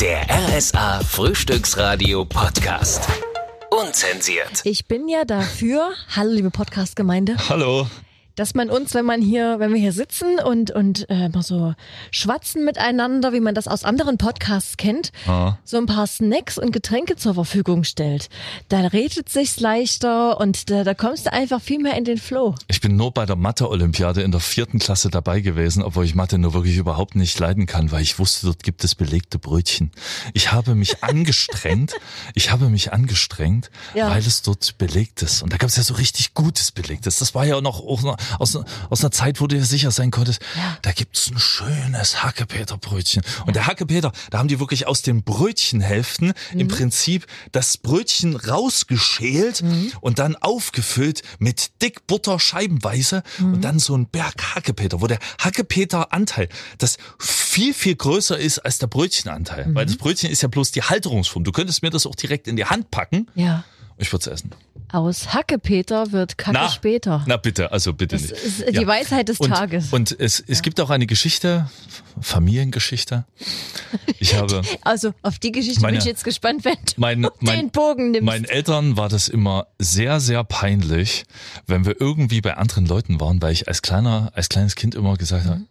[0.00, 3.08] Der RSA Frühstücksradio Podcast.
[3.70, 4.60] Unzensiert.
[4.62, 7.88] Ich bin ja dafür, hallo liebe Podcast-Gemeinde, Hallo.
[8.38, 11.74] Dass man uns, wenn man hier, wenn wir hier sitzen und, und äh, mal so
[12.10, 15.10] schwatzen miteinander, wie man das aus anderen Podcasts kennt,
[15.64, 18.28] so ein paar Snacks und Getränke zur Verfügung stellt.
[18.68, 22.54] Da redet sich's leichter und da, da kommst du einfach viel mehr in den Flow.
[22.68, 26.38] Ich bin nur bei der Mathe-Olympiade in der vierten Klasse dabei gewesen, obwohl ich Mathe
[26.38, 29.90] nur wirklich überhaupt nicht leiden kann, weil ich wusste, dort gibt es belegte Brötchen.
[30.34, 31.94] Ich habe mich angestrengt,
[32.34, 34.10] ich habe mich angestrengt, Ja.
[34.10, 35.42] weil es dort belegt ist.
[35.42, 37.18] Und da gab es ja so richtig gutes Belegtes.
[37.18, 38.56] Das war ja noch auch noch aus,
[38.90, 40.78] aus einer Zeit, wo du dir sicher sein konntest, Ja.
[40.82, 43.22] da gibt's ein schönes Hackepeter-Brötchen.
[43.46, 46.60] Und der Hackepeter, da haben die wirklich aus den Brötchenhälften Mhm.
[46.60, 49.92] im Prinzip das Brötchen rausgeschält Mhm.
[50.00, 53.54] und dann aufgefüllt mit dick Butter scheibenweise Mhm.
[53.54, 56.96] und dann so ein Berg Hackepeter, wo der Hackepeter-Anteil das
[57.58, 59.66] viel, viel größer ist als der Brötchenanteil.
[59.66, 59.74] Mhm.
[59.74, 61.44] Weil das Brötchen ist ja bloß die Halterungsform.
[61.44, 63.26] Du könntest mir das auch direkt in die Hand packen.
[63.34, 63.64] Ja.
[64.00, 64.52] Ich würde es essen.
[64.90, 67.24] Aus Hackepeter wird Kacke Na, später.
[67.26, 68.32] Na bitte, also bitte Das nicht.
[68.42, 69.92] ist die Weisheit des und, Tages.
[69.92, 71.68] Und es, es gibt auch eine Geschichte,
[72.20, 73.24] Familiengeschichte.
[74.18, 77.30] Ich habe, Also auf die Geschichte Meine- bin ich jetzt gespannt, wenn du mein, den
[77.40, 78.24] mein, Bogen nimmst.
[78.24, 81.24] meinen Eltern war das immer sehr, sehr peinlich,
[81.66, 85.16] wenn wir irgendwie bei anderen Leuten waren, weil ich als kleiner, als kleines Kind immer
[85.16, 85.66] gesagt habe, Mhm.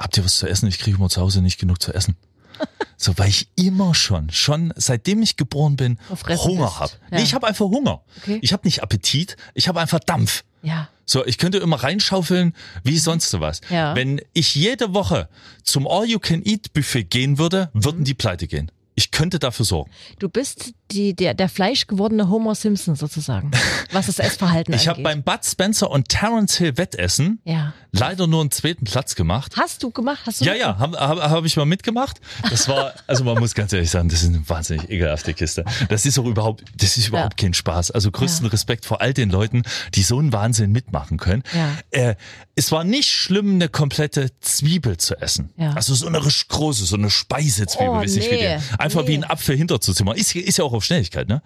[0.00, 0.66] Habt ihr was zu essen?
[0.68, 2.16] Ich kriege immer zu Hause nicht genug zu essen.
[3.02, 5.98] So, weil ich immer schon, schon seitdem ich geboren bin,
[6.28, 6.92] Hunger habe.
[7.10, 7.16] Ja.
[7.16, 8.02] Nee, ich habe einfach Hunger.
[8.18, 8.38] Okay.
[8.42, 10.44] Ich habe nicht Appetit, ich habe einfach Dampf.
[10.62, 10.88] ja.
[11.06, 13.62] So, ich könnte immer reinschaufeln, wie sonst was.
[13.70, 13.96] Ja.
[13.96, 15.30] Wenn ich jede Woche
[15.64, 18.70] zum All-You-Can-Eat-Buffet gehen würde, würden die pleite gehen.
[18.94, 19.90] Ich könnte dafür sorgen.
[20.18, 23.50] Du bist die, der, der fleischgewordene Homer Simpson sozusagen,
[23.92, 27.72] was das Essverhalten Ich habe beim Bud Spencer und Terence Hill Wettessen ja.
[27.92, 29.54] leider nur einen zweiten Platz gemacht.
[29.56, 30.20] Hast du gemacht?
[30.26, 32.20] Hast du Ja, ja, habe hab, hab ich mal mitgemacht.
[32.48, 35.64] Das war, also man muss ganz ehrlich sagen, das ist eine wahnsinnig ekelhafte Kiste.
[35.88, 37.90] Das ist auch überhaupt, das ist überhaupt kein Spaß.
[37.90, 38.50] Also größten Ja.
[38.52, 39.62] Respekt vor all den Leuten,
[39.94, 41.42] die so einen Wahnsinn mitmachen können.
[41.54, 41.76] Ja.
[41.90, 42.14] Äh,
[42.54, 45.50] es war nicht schlimm, eine komplette Zwiebel zu essen.
[45.56, 45.72] Ja.
[45.72, 48.78] Also so eine große, so eine Speisezwiebel, Oh, weiß ich wie nee, die.
[48.78, 49.24] Einfach wie nee.
[49.24, 50.16] ein Apfel hinterzuzimmern.
[50.16, 51.42] Ist, ist ja auch auf Schnelligkeit, ne?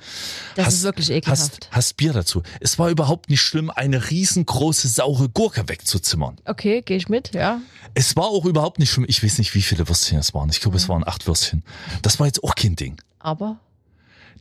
[0.55, 1.41] Das ist wirklich ekelhaft.
[1.41, 2.43] Hast, hast Bier dazu.
[2.61, 6.39] Es war überhaupt nicht schlimm, eine riesengroße saure Gurke wegzuzimmern.
[6.45, 7.61] Okay, gehe ich mit, ja.
[7.95, 9.07] Es war auch überhaupt nicht schlimm.
[9.09, 10.49] Ich weiß nicht, wie viele Würstchen es waren.
[10.51, 10.83] Ich glaube, Mhm.
[10.83, 11.63] es waren acht Würstchen.
[12.03, 12.97] Das war jetzt auch kein Ding.
[13.19, 13.59] Aber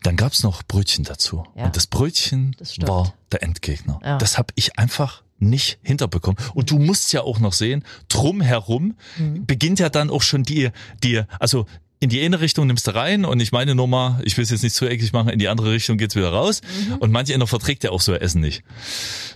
[0.03, 1.45] Dann gab's noch Brötchen dazu.
[1.55, 1.63] Ja.
[1.63, 3.99] Und das Brötchen Das war der Endgegner.
[4.03, 4.17] Ja.
[4.17, 6.37] Das habe ich einfach nicht hinterbekommen.
[6.53, 9.45] Und du musst ja auch noch sehen, drumherum Mhm.
[9.45, 10.71] beginnt ja dann auch schon die,
[11.03, 11.65] die, also
[12.03, 14.49] in die eine Richtung nimmst du rein und ich meine nur mal, ich will es
[14.49, 16.59] jetzt nicht zu eckig machen, in die andere Richtung geht's wieder raus.
[16.99, 18.61] Und manche einer verträgt ja auch so Essen nicht.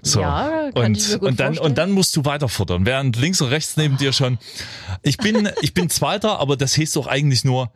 [0.02, 0.20] So.
[0.20, 0.24] Mhm.
[0.26, 1.70] Ja, kann und, ich mir gut und dann vorstellen.
[1.70, 4.38] und dann musst du weiter futtern, während links und rechts neben dir schon.
[5.02, 7.72] Ich bin ich bin Zweiter, aber das heißt doch eigentlich nur,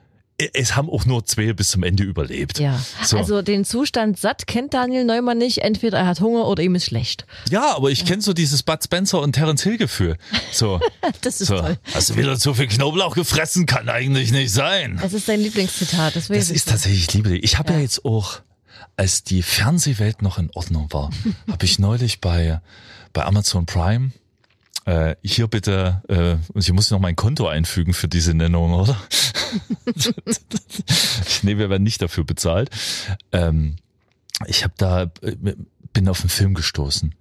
[0.54, 2.60] es haben auch nur zwei bis zum Ende überlebt.
[2.60, 2.80] ja.
[3.04, 3.18] So.
[3.18, 5.60] Also den Zustand satt kennt Daniel Neumann nicht.
[5.60, 7.26] Entweder er hat Hunger oder ihm ist schlecht.
[7.50, 10.18] Ja, aber ich kenne so dieses Bud Spencer und Terence Hill Gefühl.
[10.52, 10.80] So,
[11.22, 11.60] Das ist so.
[11.60, 11.78] toll.
[11.94, 13.66] Hast du wieder zu viel Knoblauch gefressen?
[13.66, 15.00] Kann eigentlich nicht sein.
[15.02, 17.38] Das ist dein Lieblingszitat, das Das ist tatsächlich, ich liebe.
[17.38, 17.78] Ich habe ja.
[17.78, 17.84] Ja.
[17.84, 18.40] jetzt auch,
[18.98, 21.10] als die Fernsehwelt noch in Ordnung war,
[21.52, 22.62] habe ich neulich bei,
[23.14, 24.12] bei Amazon Prime
[24.86, 28.98] äh, hier bitte, äh, ich muss noch mein Konto einfügen für diese Nennung, oder?
[31.44, 32.70] nee, wir werden nicht dafür bezahlt.
[33.32, 33.76] Ähm,
[34.48, 35.36] ich habe da, äh,
[35.94, 37.14] bin auf einen Film gestoßen.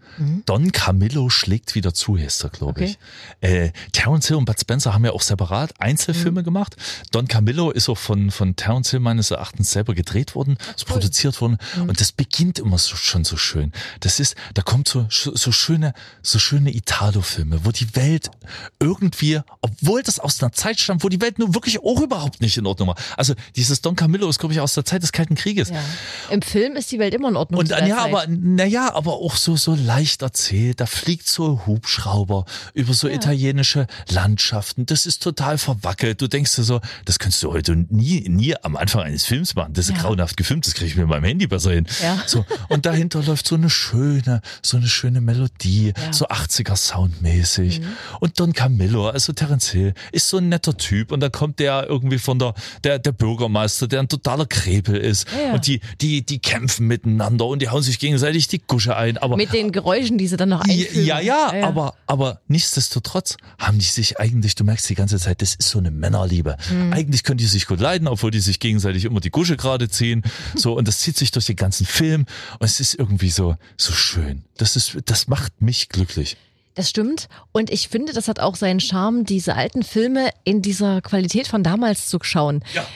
[0.45, 2.99] Don Camillo schlägt wieder zu, heißt er, glaube ich.
[3.41, 6.77] Äh, Terence Hill und Bud Spencer haben ja auch separat Einzelfilme gemacht.
[7.11, 11.41] Don Camillo ist auch von, von Terence Hill meines Erachtens selber gedreht worden, ist produziert
[11.41, 11.59] worden.
[11.77, 13.73] Und das beginnt immer so, schon so schön.
[14.01, 18.31] Das ist, da kommt so, so schöne, so schöne Italo-Filme, wo die Welt
[18.79, 22.57] irgendwie, obwohl das aus einer Zeit stammt, wo die Welt nur wirklich auch überhaupt nicht
[22.59, 22.97] in Ordnung war.
[23.17, 25.71] Also dieses Don Camillo ist, glaube ich, aus der Zeit des Kalten Krieges.
[25.71, 25.83] Ja.
[26.31, 27.61] Im Film ist die Welt immer in Ordnung.
[27.61, 28.13] Und der ja, Zeit.
[28.13, 28.27] aber
[28.61, 30.81] naja, aber auch so so leicht erzählt.
[30.81, 32.45] Da fliegt so ein Hubschrauber
[32.75, 34.85] über so italienische Landschaften.
[34.85, 36.21] Das ist total verwackelt.
[36.21, 39.73] Du denkst dir so, das könntest du heute nie nie am Anfang eines Films machen.
[39.73, 40.03] Das ist Ja.
[40.03, 40.67] grauenhaft gefilmt.
[40.67, 41.87] Das kriege ich mit meinem Handy besser hin.
[42.03, 42.23] Ja.
[42.27, 46.09] So und dahinter läuft so eine schöne so eine schöne Melodie, Ja.
[46.09, 46.13] Mhm.
[46.13, 47.81] so 80er Soundmäßig.
[48.21, 51.87] Und Don Camillo, also Terence Hill, ist so ein netter Typ und da kommt der
[51.89, 55.53] irgendwie von der der der Bürgermeister, der ein totaler Krepel ist Ja, ja.
[55.55, 59.19] und die die die kämpfen miteinander und die hauen sich gegenseitig die Gusche ein.
[59.19, 61.05] Aber Mit den Geräuschen, die sie dann noch einfügen.
[61.05, 65.55] ja, ja, aber, aber nichtsdestotrotz haben die sich eigentlich, du merkst die ganze Zeit, das
[65.55, 66.57] ist so eine Männerliebe.
[66.71, 66.93] Mhm.
[66.93, 70.23] Eigentlich können die sich gut leiden, obwohl die sich gegenseitig immer die Gusche gerade ziehen.
[70.55, 72.27] So, und das zieht sich durch den ganzen Film.
[72.59, 74.45] Und es ist irgendwie so, so schön.
[74.57, 76.37] Das ist, das macht mich glücklich.
[76.75, 77.29] Das stimmt.
[77.53, 81.63] Und ich finde, das hat auch seinen Charme, diese alten Filme in dieser Qualität von
[81.63, 82.63] damals zu schauen.
[82.75, 82.87] Ja.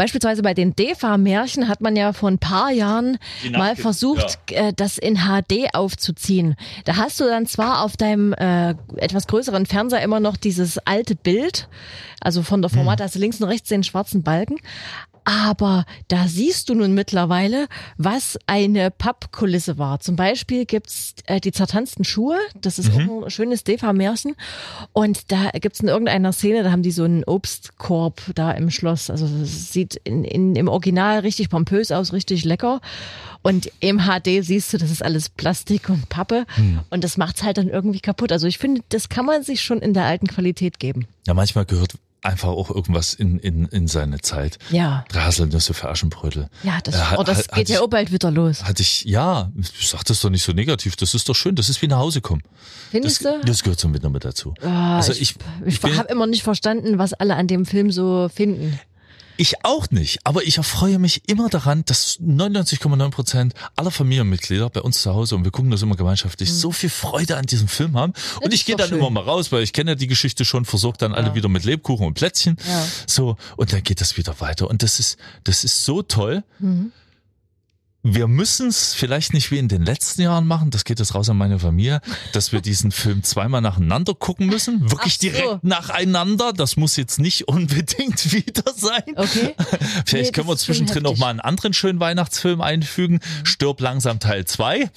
[0.00, 3.18] Beispielsweise bei den DEFA-Märchen hat man ja vor ein paar Jahren
[3.52, 4.68] mal versucht, ja.
[4.68, 6.56] äh, das in HD aufzuziehen.
[6.86, 11.16] Da hast du dann zwar auf deinem äh, etwas größeren Fernseher immer noch dieses alte
[11.16, 11.68] Bild,
[12.18, 13.02] also von der Format, hm.
[13.02, 14.56] also links und rechts den schwarzen Balken,
[15.30, 20.00] aber da siehst du nun mittlerweile, was eine Pappkulisse war.
[20.00, 22.36] Zum Beispiel gibt's äh, die zertanzten Schuhe.
[22.60, 23.22] Das ist mhm.
[23.24, 24.34] ein schönes Deva-Märchen.
[24.92, 29.08] Und da gibt's in irgendeiner Szene, da haben die so einen Obstkorb da im Schloss.
[29.08, 32.80] Also sieht in, in, im Original richtig pompös aus, richtig lecker.
[33.42, 36.44] Und im HD siehst du, das ist alles Plastik und Pappe.
[36.56, 36.80] Mhm.
[36.90, 38.32] Und das macht's halt dann irgendwie kaputt.
[38.32, 41.06] Also ich finde, das kann man sich schon in der alten Qualität geben.
[41.28, 44.58] Ja, manchmal gehört einfach auch irgendwas in, in, in seine Zeit.
[44.70, 45.04] Ja.
[45.08, 46.48] Drei Haselnüsse für Aschenbrödel.
[46.62, 48.64] Ja, das, äh, oh, das geht ja auch bald wieder los.
[48.64, 49.50] Hatte ich, ja,
[49.80, 52.20] sag das doch nicht so negativ, das ist doch schön, das ist wie nach Hause
[52.20, 52.42] kommen.
[52.90, 53.46] Findest das, du?
[53.46, 54.54] Das gehört zum Winter mit dazu.
[54.62, 55.34] Oh, also ich,
[55.64, 58.78] ich, ich habe immer nicht verstanden, was alle an dem Film so finden.
[59.40, 64.82] Ich auch nicht, aber ich erfreue mich immer daran, dass 99,9 Prozent aller Familienmitglieder bei
[64.82, 66.54] uns zu Hause und wir gucken das immer gemeinschaftlich, mhm.
[66.54, 68.12] so viel Freude an diesem Film haben.
[68.42, 68.98] Und ich gehe dann schön.
[68.98, 71.16] immer mal raus, weil ich kenne ja die Geschichte schon, versorgt dann ja.
[71.16, 72.58] alle wieder mit Lebkuchen und Plätzchen.
[72.68, 72.86] Ja.
[73.06, 74.68] So, und dann geht das wieder weiter.
[74.68, 76.44] Und das ist, das ist so toll.
[76.58, 76.92] Mhm
[78.02, 81.28] wir müssen es vielleicht nicht wie in den letzten Jahren machen, das geht jetzt raus
[81.28, 82.00] an meine Familie,
[82.32, 85.28] dass wir diesen Film zweimal nacheinander gucken müssen, wirklich so.
[85.28, 86.52] direkt nacheinander.
[86.54, 89.02] Das muss jetzt nicht unbedingt wieder sein.
[89.16, 89.54] Okay.
[90.06, 93.20] vielleicht nee, können wir zwischendrin noch mal einen anderen schönen Weihnachtsfilm einfügen.
[93.44, 94.90] Stirb langsam Teil 2.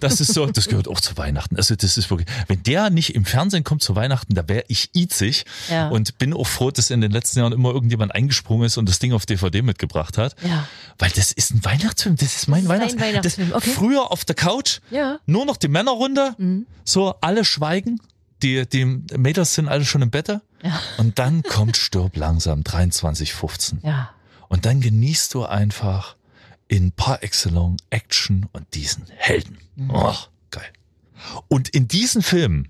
[0.00, 1.56] Das ist so, das gehört auch zu Weihnachten.
[1.56, 4.90] Also das ist wirklich, wenn der nicht im Fernsehen kommt zu Weihnachten, da wäre ich
[4.94, 5.88] itzig ja.
[5.88, 8.98] und bin auch froh, dass in den letzten Jahren immer irgendjemand eingesprungen ist und das
[8.98, 10.36] Ding auf DVD mitgebracht hat.
[10.46, 10.66] Ja.
[10.98, 13.52] Weil das ist ein Weihnachtsfilm, das ist mein Weihnachts Weihnachtsfilm.
[13.52, 13.70] Okay.
[13.70, 15.18] Früher auf der Couch, ja.
[15.26, 16.66] nur noch die Männerrunde, mhm.
[16.84, 18.00] so alle schweigen,
[18.42, 20.28] die, die Mädels sind alle schon im Bett.
[20.28, 20.42] Ja.
[20.98, 23.78] Und dann kommt Stirb langsam, 23.15.
[23.82, 24.10] Ja.
[24.48, 26.16] Und dann genießt du einfach
[26.68, 29.58] in par excellence Action und diesen Helden.
[29.76, 29.90] Mhm.
[29.90, 30.14] Oh,
[30.50, 30.70] geil.
[31.48, 32.68] Und in diesen Filmen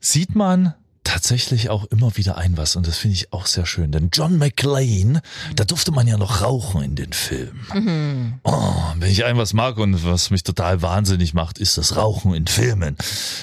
[0.00, 0.74] sieht man
[1.10, 3.90] tatsächlich auch immer wieder ein was und das finde ich auch sehr schön.
[3.90, 5.22] Denn John McClane,
[5.56, 7.66] da durfte man ja noch rauchen in den Filmen.
[7.74, 8.34] Mhm.
[8.44, 12.32] Oh, wenn ich ein was mag und was mich total wahnsinnig macht, ist das Rauchen
[12.32, 12.96] in Filmen.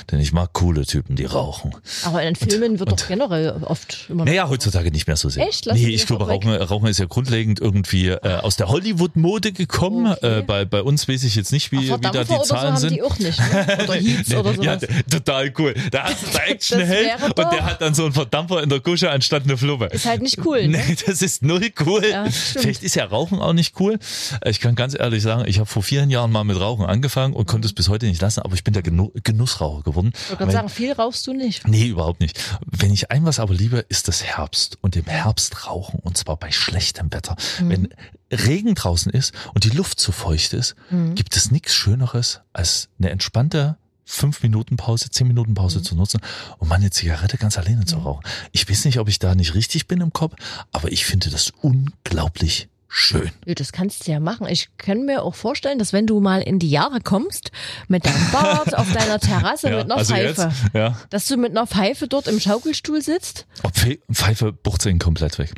[0.10, 1.75] Denn ich mag coole Typen, die rauchen.
[2.06, 5.28] Aber in Filmen und, wird und, doch generell oft immer Naja, heutzutage nicht mehr so
[5.28, 5.46] sehr.
[5.46, 5.66] Echt?
[5.66, 10.14] Lass nee, ich glaube, Rauchen, Rauchen ist ja grundlegend irgendwie äh, aus der Hollywood-Mode gekommen.
[10.14, 10.40] Okay.
[10.40, 12.81] Äh, bei, bei uns weiß ich jetzt nicht, wie, Ach, wie da die Zahlen so
[12.88, 12.94] sind.
[12.94, 13.78] Die auch nicht, ne?
[13.84, 14.66] Oder Heats oder sowas.
[14.66, 14.78] Ja,
[15.10, 15.74] total cool.
[15.92, 19.09] Da hast du da Actionheld und der hat dann so einen Verdampfer in der Kusche
[19.12, 19.86] anstatt eine Flubbe.
[19.86, 20.68] Ist halt nicht cool.
[20.68, 20.77] Ne?
[20.88, 22.04] Nee, das ist null cool.
[22.09, 24.00] Ja, Vielleicht ist ja Rauchen auch nicht cool.
[24.45, 27.48] Ich kann ganz ehrlich sagen, ich habe vor vielen Jahren mal mit Rauchen angefangen und
[27.48, 30.13] konnte es bis heute nicht lassen, aber ich bin der Genu Genussraucher geworden.
[30.31, 31.68] Ich kann sagen, viel rauchst du nicht.
[31.68, 32.39] Nee, überhaupt nicht.
[32.65, 36.38] Wenn ich ein was aber liebe, ist das Herbst und im Herbst rauchen und zwar
[36.38, 37.36] bei schlechtem Wetter.
[37.59, 37.69] Mhm.
[37.69, 37.89] Wenn
[38.31, 41.15] Regen draußen ist und die Luft zu feucht ist, mhm.
[41.15, 43.77] gibt es nichts Schöneres als eine entspannte
[44.07, 45.83] fünf Minuten Pause, zehn Minuten Pause mhm.
[45.83, 46.21] zu nutzen
[46.57, 48.24] und meine Zigarette ganz alleine zu rauchen.
[48.54, 50.36] Ich weiß nicht, ob ich da nicht richtig bin im Kopf,
[50.71, 53.31] aber ich finde das unglaublich schön.
[53.45, 54.48] Ja, das kannst du ja machen.
[54.48, 57.51] Ich kann mir auch vorstellen, dass wenn du mal in die Jahre kommst,
[57.89, 60.98] mit deinem Bart auf deiner Terrasse ja, mit einer also Pfeife, jetzt, ja.
[61.09, 63.45] dass du mit einer Pfeife dort im Schaukelstuhl sitzt.
[63.63, 63.74] Ob
[64.12, 65.54] Pfeife bucht ihn komplett weg.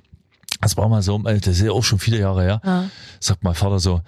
[0.59, 2.61] Das war mal so, das ist ja auch schon viele Jahre her.
[2.65, 2.89] Ja.
[3.19, 4.01] Sagt mein Vater so,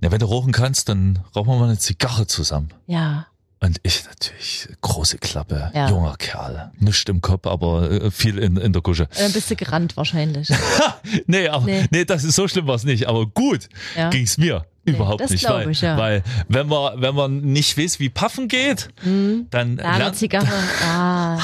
[0.00, 2.70] ja, wenn du rauchen kannst, dann rauchen wir mal eine Zigarre zusammen.
[2.86, 3.26] Ja.
[3.62, 5.88] Und ich natürlich, große Klappe, ja.
[5.88, 6.72] junger Kerl.
[6.80, 9.08] Nischt im Kopf, aber äh, viel in, in der Kusche.
[9.16, 10.48] Dann bist du gerannt wahrscheinlich.
[11.26, 11.86] nee, aber nee.
[11.92, 13.06] nee, das ist so schlimm was nicht.
[13.06, 14.10] Aber gut ja.
[14.10, 14.66] ging's mir.
[14.84, 15.96] Überhaupt nicht, weil, ich, ja.
[15.96, 19.46] weil wenn man wenn man nicht weiß, wie Paffen geht, mhm.
[19.50, 20.48] dann ja, lernt, Zigarre.
[20.84, 21.40] Ah,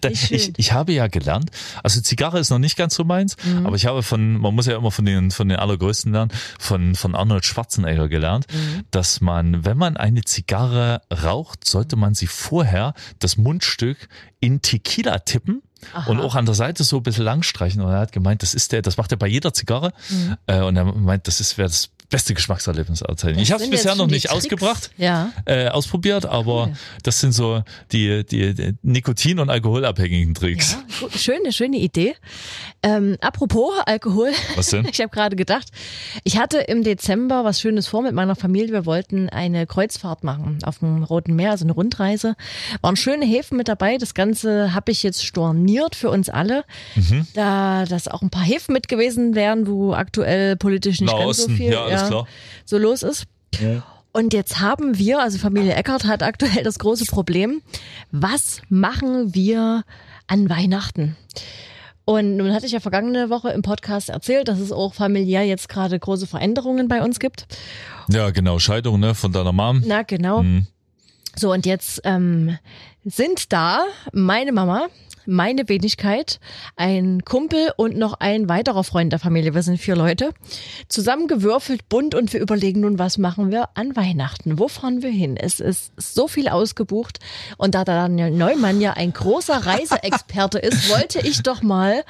[0.00, 1.50] dann, ich, ich habe ja gelernt,
[1.82, 3.66] also Zigarre ist noch nicht ganz so meins, mhm.
[3.66, 6.96] aber ich habe von man muss ja immer von den von den allergrößten lernen, von
[6.96, 8.82] von Arnold Schwarzenegger gelernt, mhm.
[8.90, 14.08] dass man wenn man eine Zigarre raucht, sollte man sie vorher das Mundstück
[14.40, 15.62] in Tequila tippen.
[15.94, 16.08] Aha.
[16.12, 17.82] und auch an der Seite so ein bisschen lang streichen.
[17.82, 19.92] Und er hat gemeint, das ist der, das macht er bei jeder Zigarre.
[20.10, 20.62] Mhm.
[20.62, 23.38] Und er meint, das ist wäre das beste Geschmackserlebnis erzählen.
[23.38, 25.32] Ich habe es bisher noch nicht ausgebracht, ja.
[25.46, 26.72] äh, ausprobiert, aber cool.
[27.02, 30.76] das sind so die, die, die Nikotin- und alkoholabhängigen Tricks.
[31.00, 32.14] Ja, schöne, schöne Idee.
[32.82, 34.30] Ähm, apropos Alkohol.
[34.56, 34.86] Was denn?
[34.92, 35.68] ich habe gerade gedacht,
[36.24, 38.72] ich hatte im Dezember was Schönes vor mit meiner Familie.
[38.72, 42.34] Wir wollten eine Kreuzfahrt machen auf dem Roten Meer, also eine Rundreise.
[42.82, 43.96] Waren schöne Häfen mit dabei.
[43.96, 46.64] Das Ganze habe ich jetzt storniert für uns alle,
[46.94, 47.26] mhm.
[47.34, 51.38] da das auch ein paar Häfen mit gewesen wären, wo aktuell politisch nicht Na, ganz
[51.38, 51.72] so viel.
[51.72, 52.24] Ja, ja,
[52.64, 53.24] so los ist.
[53.60, 53.82] Ja.
[54.12, 57.62] Und jetzt haben wir, also Familie Eckert hat aktuell das große Problem,
[58.10, 59.84] was machen wir
[60.26, 61.16] an Weihnachten?
[62.04, 65.68] Und nun hatte ich ja vergangene Woche im Podcast erzählt, dass es auch familiär jetzt
[65.68, 67.46] gerade große Veränderungen bei uns gibt.
[68.08, 69.82] Ja, genau, Scheidung ne, von deiner Mom.
[69.86, 70.42] Na, genau.
[70.42, 70.66] Mhm.
[71.36, 72.58] So, und jetzt ähm,
[73.04, 74.88] sind da meine Mama,
[75.26, 76.40] meine Wenigkeit,
[76.76, 79.54] ein Kumpel und noch ein weiterer Freund der Familie.
[79.54, 80.30] Wir sind vier Leute.
[80.88, 84.58] Zusammengewürfelt, bunt und wir überlegen nun, was machen wir an Weihnachten?
[84.58, 85.36] Wo fahren wir hin?
[85.36, 87.18] Es ist so viel ausgebucht.
[87.56, 92.04] Und da Daniel Neumann ja ein großer Reiseexperte ist, wollte ich doch mal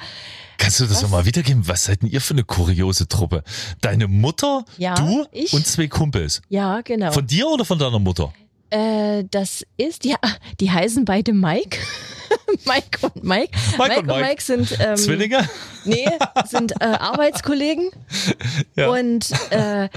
[0.57, 1.67] Kannst du das nochmal wiedergeben?
[1.67, 3.43] Was seid denn ihr für eine kuriose Truppe?
[3.81, 5.51] Deine Mutter, Ja, du ich.
[5.53, 6.41] und zwei Kumpels.
[6.47, 7.11] Ja, genau.
[7.11, 8.31] Von dir oder von deiner Mutter?
[8.73, 10.15] Äh, das ist, ja,
[10.59, 11.77] die heißen beide Mike.
[12.65, 13.51] Mike und Mike.
[13.77, 14.41] Mike und Mike.
[14.41, 15.47] sind, ähm, Zwillinge?
[15.85, 16.07] nee,
[16.47, 17.91] sind äh, Arbeitskollegen
[18.75, 18.89] Ja.
[18.89, 19.89] und äh,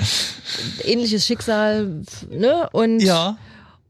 [0.84, 2.68] ähnliches Schicksal, ne?
[2.72, 3.38] Und, Ja.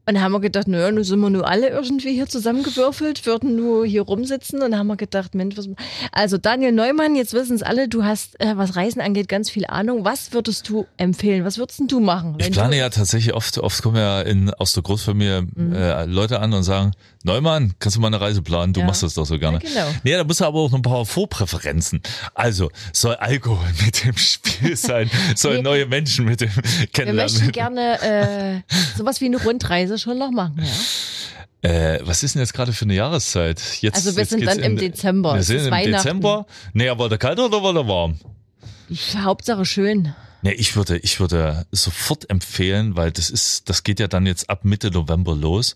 [0.07, 3.85] Und haben wir gedacht, naja, nun sind wir nur alle irgendwie hier zusammengewürfelt, würden nur
[3.85, 5.67] hier rumsitzen und haben wir gedacht, Mensch, was,
[6.11, 9.65] also Daniel Neumann, jetzt wissen es alle, du hast, äh, was Reisen angeht, ganz viel
[9.67, 10.05] Ahnung.
[10.05, 11.43] Was würdest du empfehlen?
[11.45, 12.35] Was würdest du machen?
[12.39, 15.73] Ich plane du, ja tatsächlich oft, oft kommen ja in, aus der Großfamilie Mhm.
[15.73, 16.91] äh, Leute an und sagen,
[17.27, 18.73] Neumann, kannst du mal eine Reise planen?
[18.73, 18.85] Du Ja.
[18.87, 19.59] machst das doch so gerne.
[19.63, 19.95] Ja, genau.
[20.03, 22.01] Nee, da muss aber auch noch ein paar Vorpräferenzen.
[22.33, 25.11] Also, soll Alkohol mit dem Spiel sein?
[25.35, 25.61] Soll Nee.
[25.61, 27.33] neue Menschen mit dem wir kennenlernen?
[27.33, 31.69] möchten gerne äh, sowas wie eine Rundreise schon noch machen, ja.
[31.69, 33.61] Äh, was ist denn jetzt gerade für eine Jahreszeit?
[33.81, 35.33] Jetzt, Also wir jetzt sind dann im Dezember.
[35.35, 35.73] Wir sind ist im.
[35.73, 36.45] Dezember.
[36.73, 38.19] Nee, aber der kalt oder war der warm?
[39.17, 40.13] Hauptsache schön.
[40.43, 44.49] Nee, ich würde, ich würde sofort empfehlen, weil das ist, das geht ja dann jetzt
[44.51, 45.75] ab Mitte November los.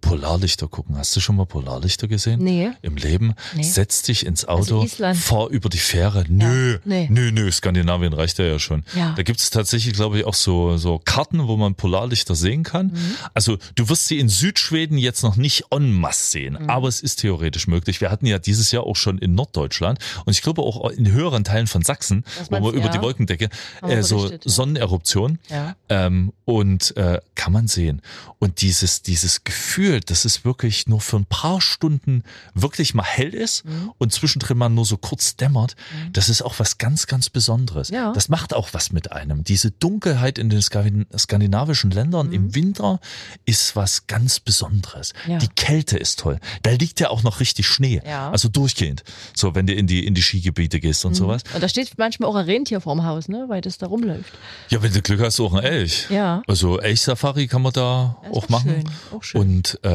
[0.00, 0.96] Polarlichter gucken.
[0.96, 2.42] Hast du schon mal Polarlichter gesehen?
[2.42, 2.70] Nee.
[2.82, 3.34] Im Leben?
[3.54, 3.62] Nee.
[3.62, 6.24] Setz dich ins Auto, Also fahr über die Fähre.
[6.28, 7.06] Nö, nee.
[7.10, 8.84] nö, nö, Skandinavien reicht ja, ja schon.
[8.96, 9.12] Ja.
[9.16, 12.86] Da gibt es tatsächlich, glaube ich, auch so, so Karten, wo man Polarlichter sehen kann.
[12.88, 13.14] Mhm.
[13.34, 16.70] Also du wirst sie in Südschweden jetzt noch nicht en masse sehen, Mhm.
[16.70, 18.00] aber es ist theoretisch möglich.
[18.00, 21.44] Wir hatten ja dieses Jahr auch schon in Norddeutschland und ich glaube auch in höheren
[21.44, 22.92] Teilen von Sachsen, Das wo man über ja.
[22.92, 23.48] die Wolkendecke
[23.82, 24.38] äh, so ja.
[24.44, 25.74] Sonneneruption Ja.
[25.88, 28.02] ähm, und äh, kann man sehen.
[28.38, 32.22] Und dieses, dieses Gefühl, dass es wirklich nur für ein paar Stunden
[32.54, 33.90] wirklich mal hell ist Mhm.
[33.98, 35.74] und zwischendrin mal nur so kurz dämmert,
[36.12, 37.88] das ist auch was ganz, ganz Besonderes.
[37.88, 38.12] Ja.
[38.12, 39.42] Das macht auch was mit einem.
[39.42, 43.00] Diese Dunkelheit in den Skandin- skandinavischen Ländern im Winter
[43.46, 45.12] ist was ganz Besonderes.
[45.26, 45.32] Mhm.
[45.32, 45.38] Ja.
[45.38, 46.38] Die Kälte ist toll.
[46.62, 48.00] Da liegt ja auch noch richtig Schnee.
[48.06, 48.28] Ja.
[48.28, 48.32] Mhm.
[48.32, 49.02] Also durchgehend.
[49.34, 51.42] So, wenn du in die, in die Skigebiete gehst und sowas.
[51.54, 54.32] Und da steht manchmal auch ein Rentier vorm Haus, ne, weil das da rumläuft.
[54.68, 56.06] Ja, wenn du Glück hast, auch ein Elch.
[56.10, 56.42] Ja.
[56.46, 58.70] Also Elch-Safari kann man da auch machen.
[58.70, 59.40] schön, auch schön.
[59.40, 59.88] Und äh,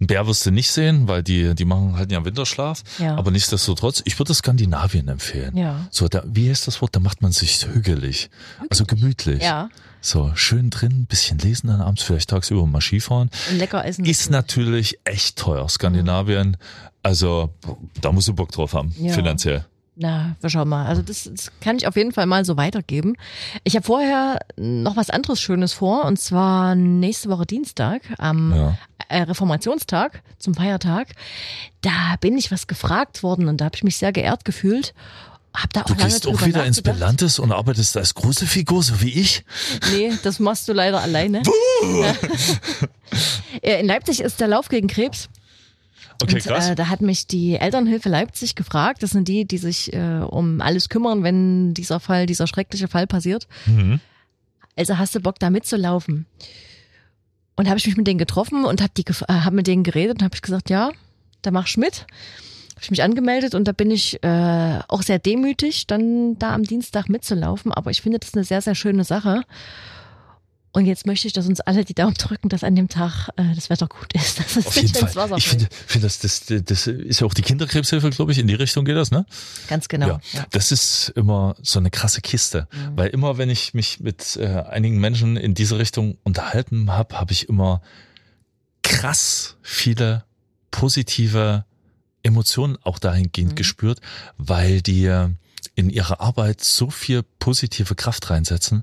[0.00, 2.82] einen Bär wirst du nicht sehen, weil die, die machen halt ja Winterschlaf.
[2.98, 3.16] Ja.
[3.16, 5.56] Aber nichtsdestotrotz, ich würde Skandinavien empfehlen.
[5.56, 5.86] Ja.
[5.90, 6.94] So, da, wie heißt das Wort?
[6.96, 8.28] Da macht man sich hügelig.
[8.70, 9.42] Also gemütlich.
[9.42, 9.68] Ja.
[10.00, 13.30] So, schön drin, bisschen lesen dann abends, vielleicht tagsüber mal Skifahren.
[13.50, 14.04] Und lecker essen.
[14.04, 16.56] Ist natürlich echt teuer, Skandinavien.
[17.02, 17.50] Also,
[18.02, 19.12] da musst du Bock drauf haben, Ja.
[19.14, 19.64] finanziell.
[19.96, 20.86] Na, wir schauen mal.
[20.86, 23.14] Also das, das kann ich auf jeden Fall mal so weitergeben.
[23.62, 28.78] Ich habe vorher noch was anderes Schönes vor und zwar nächste Woche Dienstag am Ja.
[29.08, 31.08] Äh, Reformationstag zum Feiertag.
[31.80, 34.94] Da bin ich was gefragt worden und da habe ich mich sehr geehrt gefühlt.
[35.54, 36.82] Hab da auch Du gehst auch wieder ins.
[36.82, 39.44] Belantes und arbeitest als große Figur, so wie ich.
[39.92, 41.42] Nee, das machst du leider alleine.
[43.62, 45.28] In Leipzig ist der Lauf gegen Krebs.
[46.22, 46.70] Okay, und, krass.
[46.70, 49.02] Äh, da hat mich die Elternhilfe Leipzig gefragt.
[49.02, 53.06] Das sind die, die sich äh, um alles kümmern, wenn dieser Fall, dieser schreckliche Fall
[53.06, 53.46] passiert.
[53.66, 54.00] Mhm.
[54.76, 56.26] Also hast du Bock, da mitzulaufen?
[57.56, 60.24] Und habe ich mich mit denen getroffen und habe äh, hab mit denen geredet und
[60.24, 60.90] habe ich gesagt, ja,
[61.42, 62.06] da mach ich mit.
[62.74, 66.64] Habe ich mich angemeldet und da bin ich äh, auch sehr demütig, dann da am
[66.64, 67.72] Dienstag mitzulaufen.
[67.72, 69.44] Aber ich finde das eine sehr, sehr schöne Sache.
[70.74, 73.54] Und jetzt möchte ich, dass uns alle die Daumen drücken, dass an dem Tag äh,
[73.54, 74.40] das Wetter gut ist.
[74.40, 75.38] Dass es Auf jeden ins Wasser Fall.
[75.38, 78.54] Ich finde, finde das, das, das ist ja auch die Kinderkrebshilfe, glaube ich, in die
[78.54, 79.24] Richtung geht das, ne?
[79.68, 80.08] Ganz genau.
[80.08, 80.20] Ja.
[80.32, 80.46] Ja.
[80.50, 82.66] Das ist immer so eine krasse Kiste,
[82.96, 87.30] weil immer, wenn ich mich mit äh, einigen Menschen in diese Richtung unterhalten habe, habe
[87.30, 87.80] ich immer
[88.82, 90.24] krass viele
[90.72, 91.64] positive
[92.24, 94.00] Emotionen auch dahingehend gespürt,
[94.38, 95.28] weil die äh,
[95.76, 98.82] in ihrer Arbeit so viel positive Kraft reinsetzen,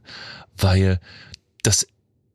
[0.58, 1.02] weil
[1.64, 1.88] das,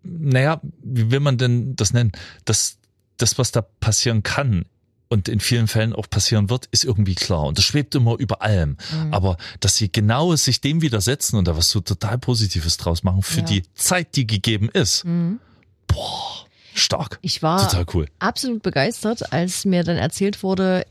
[0.03, 2.13] naja, wie will man denn das nennen?
[2.45, 2.79] Das,
[3.17, 4.65] das, was da passieren kann
[5.09, 7.45] und in vielen Fällen auch passieren wird, ist irgendwie klar.
[7.45, 8.77] Und das schwebt immer über allem.
[8.93, 9.15] Mhm.
[9.15, 13.23] Aber dass sie genau sich dem widersetzen und da was so total Positives draus machen
[13.23, 13.47] für Ja.
[13.47, 15.05] die Zeit, die gegeben ist.
[15.05, 15.39] Mhm.
[15.87, 17.19] Boah, stark.
[17.23, 18.07] Ich war Total cool.
[18.19, 20.85] absolut begeistert, als mir dann erzählt wurde,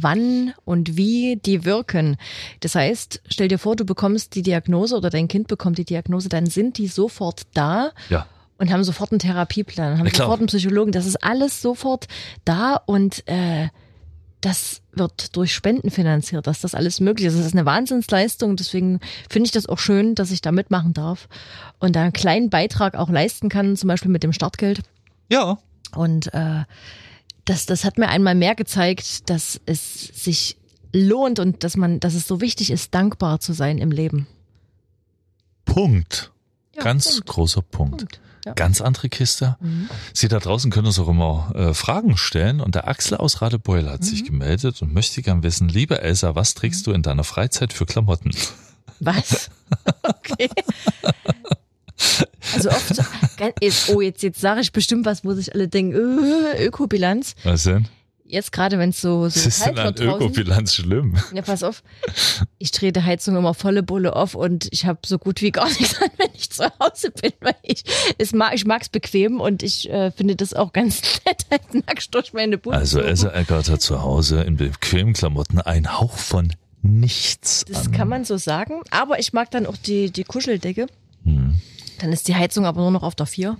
[0.00, 2.16] wann und wie die wirken.
[2.60, 6.28] Das heißt, stell dir vor, du bekommst die Diagnose oder dein Kind bekommt die Diagnose,
[6.28, 8.26] dann sind die sofort da Ja.
[8.58, 10.92] und haben sofort einen Therapieplan, haben sofort einen Psychologen.
[10.92, 12.06] Das ist alles sofort
[12.44, 13.68] da und äh,
[14.40, 17.38] das wird durch Spenden finanziert, dass das alles möglich ist.
[17.38, 18.56] Das ist eine Wahnsinnsleistung.
[18.56, 18.98] Deswegen
[19.30, 21.28] finde ich das auch schön, dass ich da mitmachen darf
[21.78, 24.80] und da einen kleinen Beitrag auch leisten kann, zum Beispiel mit dem Startgeld.
[25.30, 25.58] Ja.
[25.94, 26.64] Und äh,
[27.44, 30.56] das, das hat mir einmal mehr gezeigt, dass es sich
[30.92, 34.26] lohnt und dass man, dass es so wichtig ist, dankbar zu sein im Leben.
[35.64, 36.30] Punkt.
[36.76, 37.26] Ja, Ganz Punkt.
[37.28, 37.98] großer Punkt.
[37.98, 38.20] Punkt.
[38.44, 38.54] Ja.
[38.54, 39.56] Ganz andere Kiste.
[40.12, 42.60] Sie da draußen können uns auch immer äh, Fragen stellen.
[42.60, 44.04] Und der Axel aus Radebeul hat Mhm.
[44.04, 47.86] sich gemeldet und möchte gern wissen, liebe Elsa, was trägst du in deiner Freizeit für
[47.86, 48.32] Klamotten?
[49.00, 49.50] Was?
[50.02, 50.48] Okay.
[52.54, 52.94] Also oft,
[53.60, 56.18] jetzt, oh, jetzt, jetzt sage ich bestimmt was, wo sich alle denken,
[56.56, 57.34] äh, Ökobilanz.
[57.44, 57.88] Was denn?
[58.24, 59.94] Jetzt gerade, wenn es so, so Was ist denn an.
[59.94, 61.16] Ökobilanz schlimm?
[61.34, 61.82] Ja, pass auf.
[62.56, 65.68] Ich drehe die Heizung immer volle Bulle auf und ich habe so gut wie gar
[65.78, 67.84] nichts an, wenn ich zu Hause bin, weil ich
[68.16, 72.14] es mag, ich mag's bequem und ich äh, finde das auch ganz nett, halt nackt
[72.14, 72.74] durch meine Bude.
[72.74, 77.92] Also Elsa Eckert hat zu Hause in bequemen Klamotten einen Hauch von nichts Das an.
[77.92, 78.80] kann man so sagen.
[78.90, 80.86] Aber ich mag dann auch die, die Kuscheldecke.
[82.02, 83.56] Dann ist die Heizung aber nur noch auf der 4.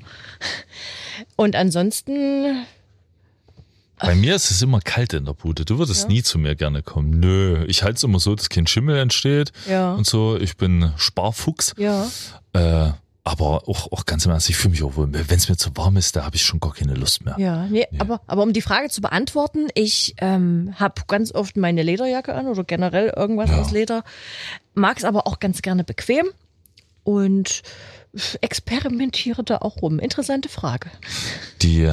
[1.37, 2.65] Und ansonsten,
[3.99, 5.65] Bei mir ist es immer kalt in der Bude.
[5.65, 7.21] Du würdest nie zu mir gerne kommen.
[7.21, 9.95] Nö, ich halte es immer so, dass kein Schimmel entsteht Ja.
[9.95, 10.37] und so.
[10.37, 11.75] Ich bin Sparfuchs.
[11.79, 12.09] ja.
[12.53, 12.91] Äh,
[13.25, 15.09] aber auch, auch ganz im Ernst, ich fühle mich auch wohl.
[15.13, 17.37] Wenn es mir zu warm ist, da habe ich schon gar keine Lust mehr.
[17.39, 21.85] Ja, nee, Aber, aber um die Frage zu beantworten, ich ähm, habe ganz oft meine
[21.85, 23.61] Lederjacke an oder generell irgendwas Ja.
[23.61, 24.03] aus Leder,
[24.75, 26.27] mag es aber auch ganz gerne bequem
[27.05, 27.63] und
[28.41, 29.99] experimentiere da auch rum.
[29.99, 30.91] Interessante Frage.
[31.63, 31.93] Die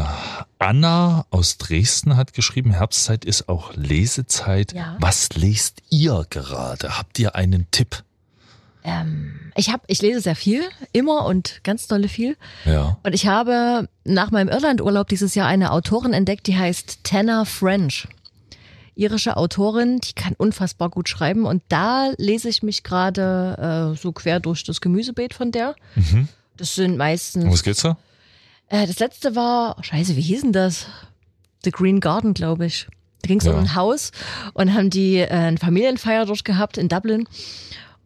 [0.58, 4.74] Anna aus Dresden hat geschrieben, Herbstzeit ist auch Lesezeit.
[4.74, 4.98] Ja.
[5.00, 6.98] Was lest ihr gerade?
[6.98, 8.04] Habt ihr einen Tipp?
[8.84, 12.38] Ähm, ich habe, ich lese sehr viel, immer und ganz dolle viel.
[12.66, 12.98] Ja.
[13.04, 18.08] Und ich habe nach meinem Irlandurlaub dieses Jahr eine Autorin entdeckt, die heißt Tanner French.
[19.00, 21.46] Irische Autorin, die kann unfassbar gut schreiben.
[21.46, 25.76] Und da lese ich mich gerade äh, so quer durch das Gemüsebeet von der.
[26.58, 27.52] Das sind Um meistens.
[27.52, 27.98] was geht's da?
[28.68, 30.86] Äh, das letzte war, oh, scheiße, wie hieß denn das?
[31.64, 32.88] The Green Garden, glaube ich.
[33.22, 33.54] Da ging es Ja.
[33.54, 34.12] um ein Haus
[34.54, 37.28] und haben die äh, eine Familienfeier dort gehabt in Dublin.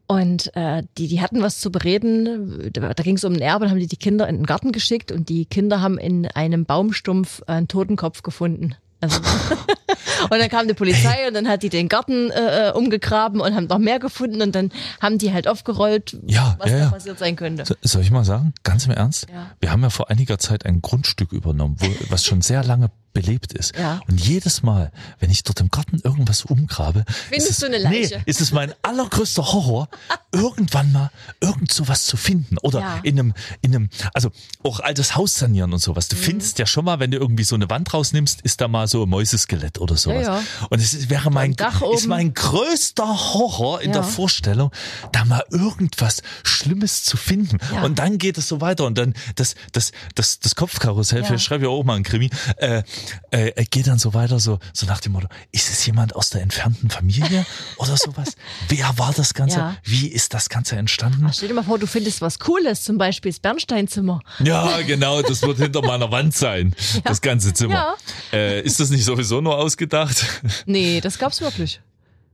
[0.05, 2.69] Und äh, die, die hatten was zu bereden.
[2.73, 4.71] Da, da ging es um ein Erbe, dann haben die die Kinder in den Garten
[4.71, 8.75] geschickt und die Kinder haben in einem Baumstumpf einen Totenkopf gefunden.
[9.03, 9.19] Also,
[10.29, 13.67] und dann kam die Polizei und dann hat die den Garten äh, umgegraben und haben
[13.67, 16.89] noch mehr gefunden und dann haben die halt aufgerollt, Ja, was ja, da ja.
[16.89, 17.65] passiert sein könnte.
[17.65, 18.53] So- Soll ich mal sagen?
[18.63, 19.27] Ganz im Ernst?
[19.59, 23.53] Wir haben ja vor einiger Zeit ein Grundstück übernommen, wo, was schon sehr lange belebt
[23.53, 23.75] ist.
[23.77, 23.99] Ja.
[24.07, 27.77] Und jedes Mal, wenn ich dort im Garten irgendwas umgrabe, Findest ist es, du eine
[27.77, 28.17] Leiche?
[28.17, 29.87] Nee, ist es mein allergrößter Horror,
[30.31, 32.57] irgendwann mal irgend sowas zu finden.
[32.59, 32.99] Oder Ja.
[33.03, 34.31] in einem, in einem, also
[34.63, 36.07] auch altes Haus sanieren und sowas.
[36.09, 36.15] Mhm.
[36.15, 38.87] Du findest ja schon mal, wenn du irgendwie so eine Wand rausnimmst, ist da mal
[38.87, 40.25] so ein Mäuseskelett oder sowas.
[40.25, 40.43] Ja, ja.
[40.69, 41.55] Und es ist- wäre mein,
[41.95, 43.97] ist mein größter Horror in Ja.
[43.97, 44.71] der Vorstellung,
[45.11, 47.59] da mal irgendwas Schlimmes zu finden.
[47.73, 47.83] Ja.
[47.83, 51.25] Und dann geht es so weiter und dann das, das, das, das Kopfkarussell, Ja.
[51.27, 52.83] vielleicht schreibe ich auch mal einen Krimi, äh,
[53.31, 56.41] äh, geht dann so weiter, so, so nach dem Motto, ist es jemand aus der
[56.41, 57.45] entfernten Familie
[57.77, 58.35] oder sowas?
[58.69, 59.59] Wer war das Ganze?
[59.59, 59.75] Ja.
[59.83, 61.29] Wie ist das Ganze entstanden?
[61.33, 64.21] Stell dir mal vor, du findest was Cooles, zum Beispiel das Bernsteinzimmer.
[64.39, 67.95] Ja, genau, das wird hinter meiner Wand sein, das ganze Zimmer.
[68.31, 70.25] Äh, ist das nicht sowieso nur ausgedacht?
[70.65, 71.81] Nee, das gab's wirklich.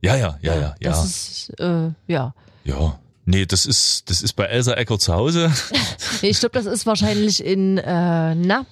[0.02, 0.90] Ja, ja, ja, ja, ja.
[0.90, 2.34] Das ist, äh, ja.
[2.64, 2.98] Ja.
[3.24, 5.52] Nee, das ist, das ist bei Elsa Ecker zu Hause.
[6.22, 8.66] Ich glaube, das ist wahrscheinlich in, äh, na.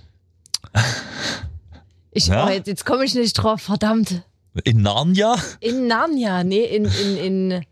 [2.19, 2.47] Ich, Na?
[2.47, 4.23] oh, jetzt, jetzt komme ich nicht drauf, verdammt.
[4.65, 5.37] In Narnia?
[5.61, 7.17] In Narnia, nee, in, in,
[7.53, 7.65] in,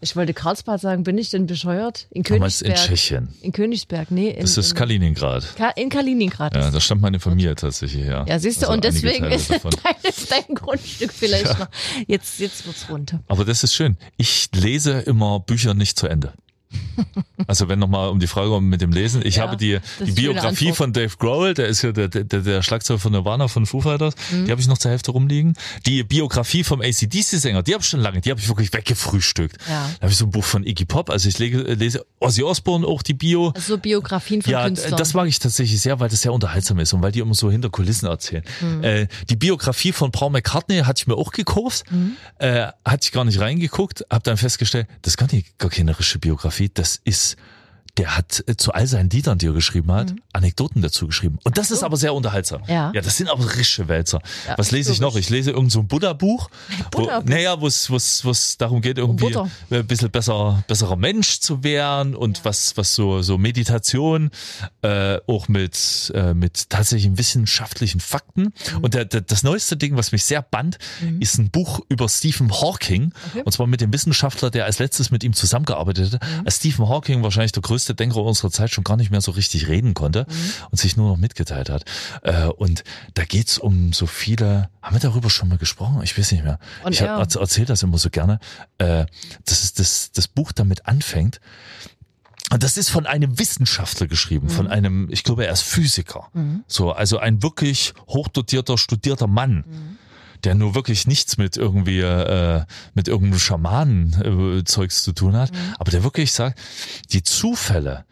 [0.00, 2.06] ich wollte Karlsbad sagen, bin ich denn bescheuert?
[2.10, 2.88] In Damals in Königsberg.
[2.88, 3.28] Tschechien.
[3.42, 4.30] In Königsberg, nee.
[4.30, 5.56] In, Das ist in, Kaliningrad.
[5.56, 6.54] Ka in Kaliningrad.
[6.54, 8.24] Ja, da stammt meine Familie tatsächlich her.
[8.28, 9.60] Ja, siehst du, Also und deswegen ist dein,
[10.28, 11.68] dein Grundstück vielleicht noch.
[12.06, 13.18] Jetzt, jetzt wird's runter.
[13.26, 13.96] Aber das ist schön.
[14.16, 16.32] Ich lese immer Bücher nicht zu Ende.
[17.46, 19.24] Also wenn nochmal um die Frage um mit dem Lesen.
[19.24, 22.62] Ich Ja, habe die, die Biografie von Dave Grohl, der ist ja der, der, der
[22.62, 24.44] Schlagzeuger von Nirvana von Foo Fighters, Mhm.
[24.44, 25.54] die habe ich noch zur Hälfte rumliegen.
[25.86, 29.56] Die Biografie vom ACDC-Sänger, die habe ich schon lange, die habe ich wirklich weggefrühstückt.
[29.68, 29.88] Ja.
[29.98, 32.86] Da habe ich so ein Buch von Iggy Pop, also ich lege, lese Ozzy Osbourne
[32.86, 33.48] auch die Bio.
[33.54, 34.96] Also so Biografien von Ja, Künstlern.
[34.98, 37.50] das mag ich tatsächlich sehr, weil das sehr unterhaltsam ist und weil die immer so
[37.50, 38.44] hinter Kulissen erzählen.
[38.60, 38.84] Mhm.
[38.84, 42.16] Äh, die Biografie von Paul McCartney hatte ich mir auch gekauft, Mhm.
[42.38, 45.98] äh, hatte ich gar nicht reingeguckt, habe dann festgestellt, das ist gar, nicht, gar keine
[45.98, 47.36] richtige Biografie, das ist
[48.00, 50.22] der hat äh, zu all seinen Liedern, die er geschrieben hat, mhm.
[50.32, 51.38] Anekdoten dazu geschrieben.
[51.44, 51.74] Und das so.
[51.74, 52.62] ist aber sehr unterhaltsam.
[52.66, 54.20] Ja, ja das sind aber rische Wälzer.
[54.48, 55.16] Ja, Was lese ich noch?
[55.16, 56.50] Ich lese irgend so ein Buddha-Buch.
[56.90, 59.36] Buddha naja, wo es darum geht, irgendwie
[59.70, 62.44] ein bisschen besser, besserer Mensch zu werden und ja.
[62.44, 64.30] was, was so, so Meditation,
[64.82, 68.42] äh, auch mit, äh, mit tatsächlich wissenschaftlichen Fakten.
[68.42, 68.78] Mhm.
[68.80, 71.20] Und der, der, das neueste Ding, was mich sehr band, mhm.
[71.20, 73.12] ist ein Buch über Stephen Hawking.
[73.30, 73.42] Okay.
[73.44, 76.22] Und zwar mit dem Wissenschaftler, der als letztes mit ihm zusammengearbeitet hat.
[76.22, 76.46] Mhm.
[76.46, 79.68] Als Stephen Hawking wahrscheinlich der größte Denker unserer Zeit schon gar nicht mehr so richtig
[79.68, 80.52] reden konnte mhm.
[80.70, 81.84] und sich nur noch mitgeteilt hat.
[82.22, 86.00] Äh, und da geht's um so viele, haben wir darüber schon mal gesprochen?
[86.02, 86.58] Ich weiß nicht mehr.
[86.84, 87.18] Und ich ja.
[87.18, 88.38] erzähle das immer so gerne.
[88.78, 89.06] Äh,
[89.44, 91.40] das ist das, das Buch damit anfängt.
[92.52, 94.50] Und das ist von einem Wissenschaftler geschrieben, mhm.
[94.50, 96.28] von einem, ich glaube, er ist Physiker.
[96.32, 96.64] Mhm.
[96.66, 99.64] So, also ein wirklich hochdotierter, studierter Mann.
[99.66, 99.98] Mhm
[100.44, 105.52] der nur wirklich nichts mit irgendwie äh, mit irgendeinem Schamanen äh, Zeugs zu tun hat,
[105.52, 105.74] mhm.
[105.78, 106.58] aber der wirklich sagt,
[107.12, 108.04] die Zufälle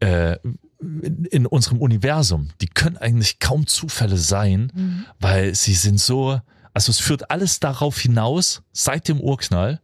[0.00, 0.36] äh,
[0.80, 5.04] in unserem Universum, die können eigentlich kaum Zufälle sein, mhm.
[5.18, 6.40] weil sie sind so,
[6.72, 9.80] also es führt alles darauf hinaus, seit dem Urknall,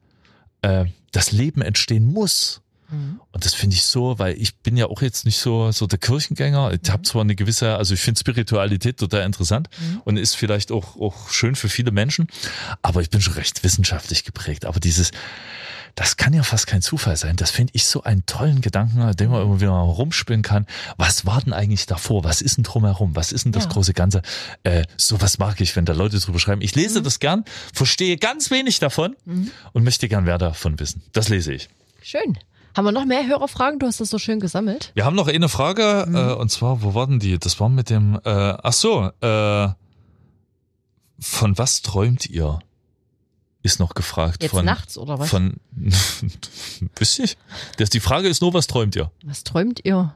[0.62, 2.62] äh, das Leben entstehen muss.
[2.90, 3.20] Mhm.
[3.32, 5.98] Und das finde ich so, weil ich bin ja auch jetzt nicht so, so der
[5.98, 6.72] Kirchengänger.
[6.72, 6.92] Ich mhm.
[6.92, 10.02] habe zwar eine gewisse, also ich finde Spiritualität total interessant mhm.
[10.04, 12.28] und ist vielleicht auch, auch schön für viele Menschen,
[12.82, 14.64] aber ich bin schon recht wissenschaftlich geprägt.
[14.64, 15.10] Aber dieses,
[15.94, 17.36] das kann ja fast kein Zufall sein.
[17.36, 20.66] Das finde ich so einen tollen Gedanken, den man immer wieder rumspinnen kann.
[20.96, 22.24] Was war denn eigentlich davor?
[22.24, 23.14] Was ist denn drumherum?
[23.14, 23.70] Was ist denn das ja.
[23.70, 24.22] große Ganze?
[24.64, 26.62] Äh, so was mag ich, wenn da Leute drüber schreiben.
[26.62, 27.04] Ich lese mhm.
[27.04, 29.50] das gern, verstehe ganz wenig davon mhm.
[29.72, 31.02] und möchte gern mehr davon wissen.
[31.12, 31.68] Das lese ich.
[32.02, 32.38] Schön.
[32.76, 33.78] Haben wir noch mehr Hörerfragen?
[33.78, 34.90] Du hast das so schön gesammelt.
[34.94, 36.16] Wir haben noch eine Frage, mhm.
[36.16, 37.38] äh, und zwar, wo waren die?
[37.38, 39.68] Das war mit dem, äh, ach so, äh,
[41.20, 42.58] von was träumt ihr?
[43.62, 44.42] Ist noch gefragt.
[44.42, 45.30] Jetzt von, nachts oder was?
[45.30, 45.54] Von,
[46.96, 47.38] wisst?
[47.78, 49.10] Das, die Frage ist nur, was träumt ihr?
[49.24, 50.14] Was träumt ihr?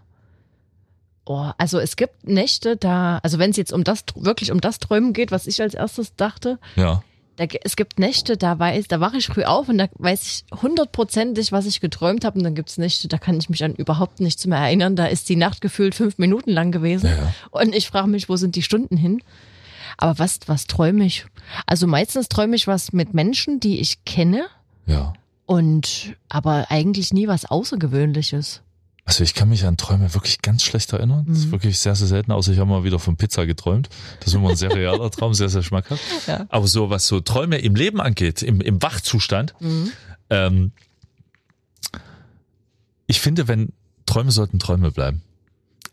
[1.24, 4.80] Oh, also es gibt Nächte da, also wenn es jetzt um das, wirklich um das
[4.80, 6.58] Träumen geht, was ich als erstes dachte.
[6.74, 7.02] Ja
[7.38, 10.60] da, es gibt Nächte, da weiß, da wache ich früh auf und da weiß ich
[10.60, 12.38] hundertprozentig, was ich geträumt habe.
[12.38, 14.96] Und dann gibt es Nächte, da kann ich mich an überhaupt nichts mehr erinnern.
[14.96, 17.08] Da ist die Nacht gefühlt fünf Minuten lang gewesen.
[17.08, 17.32] Ja.
[17.50, 19.22] Und ich frage mich, wo sind die Stunden hin?
[19.96, 21.26] Aber was, was träume ich?
[21.66, 24.46] Also meistens träume ich was mit Menschen, die ich kenne.
[24.86, 25.12] Ja.
[25.46, 28.62] Und aber eigentlich nie was Außergewöhnliches.
[29.08, 31.24] Also ich kann mich an Träume wirklich ganz schlecht erinnern.
[31.26, 31.52] Das ist mhm.
[31.52, 33.88] wirklich sehr, sehr selten, außer ich habe mal wieder von Pizza geträumt.
[34.20, 36.02] Das ist immer ein sehr realer Traum, sehr, sehr schmackhaft.
[36.26, 36.44] Ja.
[36.50, 39.92] Aber so, was so Träume im Leben angeht, im, im Wachzustand, mhm.
[40.28, 40.72] ähm,
[43.06, 43.72] ich finde, wenn
[44.04, 45.22] Träume sollten Träume bleiben.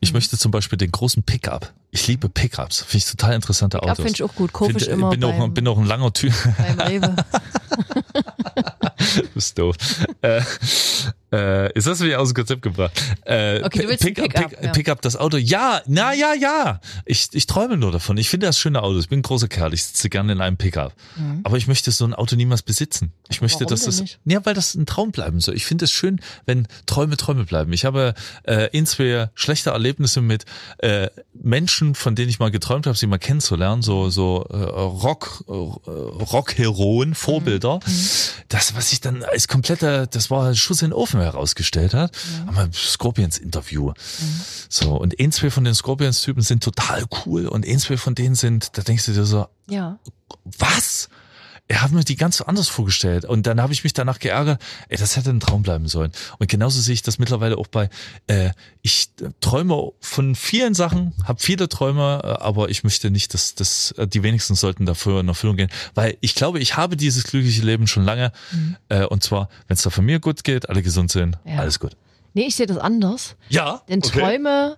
[0.01, 0.17] Ich mhm.
[0.17, 1.71] möchte zum Beispiel den großen Pickup.
[1.91, 2.81] Ich liebe Pickups.
[2.81, 4.03] Finde ich total interessante Pickup Autos.
[4.03, 4.51] finde ich auch gut.
[4.51, 6.33] Kaufe ich immer bin, beim, auch, bin auch ein langer Typ.
[6.57, 7.15] Beim Rewe.
[8.83, 9.77] das ist doof.
[11.35, 12.91] Äh, ist das wieder aus dem Konzept gebracht?
[13.25, 14.71] Äh, okay, du willst Pick, Pick, Pick, ja.
[14.71, 15.37] Pick up das Auto.
[15.37, 16.79] Ja, na ja, ja.
[17.05, 18.17] Ich, ich träume nur davon.
[18.17, 18.99] Ich finde das schöne Auto.
[18.99, 19.73] Ich bin ein großer Kerl.
[19.73, 20.93] Ich sitze gerne in einem Pickup.
[21.17, 21.41] Mhm.
[21.43, 23.11] Aber ich möchte so ein Auto niemals besitzen.
[23.29, 23.99] Ich möchte, Warum dass das.
[23.99, 24.19] Nicht?
[24.25, 25.55] Ja, weil das ein Traum bleiben soll.
[25.55, 27.73] Ich finde es schön, wenn Träume Träume bleiben.
[27.73, 30.45] Ich habe äh, in zwei schlechte Erlebnisse mit
[30.77, 33.81] äh, Menschen, von denen ich mal geträumt habe, sie mal kennenzulernen.
[33.81, 37.79] So so äh, Rock äh, Rockheroen, Vorbilder.
[37.85, 37.93] Mhm.
[37.93, 38.07] mhm.
[38.49, 42.11] Das, was ich dann als kompletter, das war ein Schuss in den Ofen herausgestellt hat.
[42.13, 42.47] Mhm.
[42.47, 43.89] Haben wir Scorpions-Interview.
[43.89, 44.41] Mhm.
[44.69, 48.35] So, und ein, zwei von den Scorpions-Typen sind total cool und ein, zwei von denen
[48.35, 49.99] sind, da denkst du dir so, ja.
[50.43, 51.09] was?
[51.67, 53.25] Er hat mir die ganz anders vorgestellt.
[53.25, 56.11] Und dann habe ich mich danach geärgert, ey, das hätte ein Traum bleiben sollen.
[56.37, 57.89] Und genauso sehe ich das mittlerweile auch bei,
[58.27, 58.51] äh,
[58.81, 59.09] ich
[59.41, 64.07] träume von vielen Sachen, habe viele Träume, äh, aber ich möchte nicht, dass, dass äh,
[64.07, 65.71] die wenigsten sollten dafür in Erfüllung gehen.
[65.95, 68.31] Weil ich glaube, ich habe dieses glückliche Leben schon lange.
[68.51, 68.77] Mhm.
[68.89, 71.57] Äh, und zwar, wenn es da von mir gut geht, alle gesund sind, ja.
[71.57, 71.97] alles gut.
[72.35, 73.37] Nee, ich sehe das anders.
[73.49, 73.81] Ja.
[73.89, 74.19] Denn okay.
[74.19, 74.77] Träume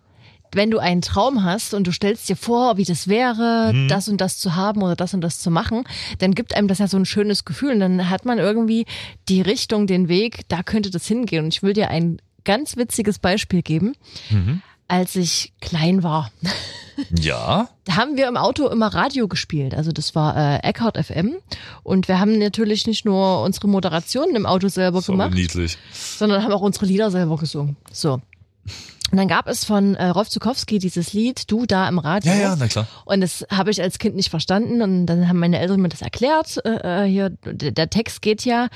[0.57, 3.87] wenn du einen Traum hast und du stellst dir vor, wie das wäre, mhm.
[3.87, 5.85] das und das zu haben oder das und das zu machen,
[6.19, 8.85] dann gibt einem das ja so ein schönes Gefühl und dann hat man irgendwie
[9.29, 11.45] die Richtung, den Weg, da könnte das hingehen.
[11.45, 13.93] Und ich will dir ein ganz witziges Beispiel geben.
[14.29, 14.61] Mhm.
[14.89, 16.31] Als ich klein war.
[17.15, 17.69] Ja.
[17.85, 19.75] Da haben wir im Auto immer Radio gespielt.
[19.75, 21.35] Also das war äh, Eckhart FM.
[21.83, 25.77] Und wir haben natürlich nicht nur unsere Moderationen im Auto selber so gemacht, niedlich.
[25.93, 27.77] sondern haben auch unsere Lieder selber gesungen.
[27.91, 28.19] So.
[29.11, 32.33] Und dann gab es von äh, Rolf Zukowski dieses Lied Du da im Radio.
[32.33, 32.87] Ja, ja, na klar.
[33.05, 36.01] Und das habe ich als Kind nicht verstanden und dann haben meine Eltern mir das
[36.01, 36.59] erklärt.
[36.65, 38.67] Äh, äh hier der Text geht ja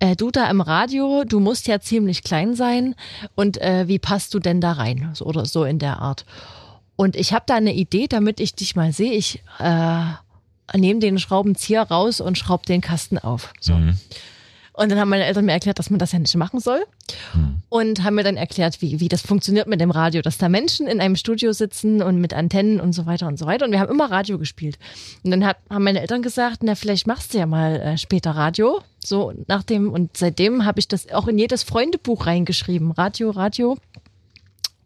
[0.00, 2.96] äh, Du da im Radio, du musst ja ziemlich klein sein
[3.36, 5.10] und äh, wie passt du denn da rein?
[5.14, 6.24] So, oder so in der Art.
[6.96, 9.12] Und ich habe da eine Idee, damit ich dich mal sehe.
[9.12, 10.02] Ich äh,
[10.76, 13.52] nehme den Schraubenzieher raus und schraub den Kasten auf.
[13.60, 13.74] So.
[13.74, 13.96] Mhm.
[14.78, 16.84] Und dann haben meine Eltern mir erklärt, dass man das ja nicht machen soll.
[17.32, 17.56] Hm.
[17.68, 20.86] Und haben mir dann erklärt, wie, wie das funktioniert mit dem Radio, dass da Menschen
[20.86, 23.64] in einem Studio sitzen und mit Antennen und so weiter und so weiter.
[23.64, 24.78] Und wir haben immer Radio gespielt.
[25.24, 28.30] Und dann hat, haben meine Eltern gesagt, na, vielleicht machst du ja mal äh, später
[28.30, 28.80] Radio.
[29.04, 32.92] So nach dem, und seitdem habe ich das auch in jedes Freundebuch reingeschrieben.
[32.92, 33.78] Radio, Radio.